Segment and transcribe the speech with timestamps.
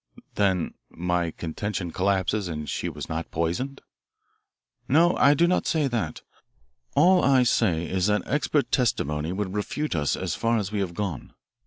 [0.33, 3.81] "Then my contention collapses and she was not poisoned?"
[4.87, 6.21] "No, I do not say that.
[6.95, 10.95] All I say is that expert testimony would refute us as far as we have
[10.95, 11.33] gone.